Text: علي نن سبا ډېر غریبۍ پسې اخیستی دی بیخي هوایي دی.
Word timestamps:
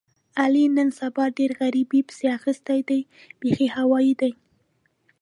علي 0.41 0.65
نن 0.77 0.89
سبا 0.99 1.25
ډېر 1.37 1.51
غریبۍ 1.61 2.01
پسې 2.07 2.25
اخیستی 2.37 2.79
دی 2.89 3.01
بیخي 3.39 3.67
هوایي 3.77 4.13
دی. 4.21 4.31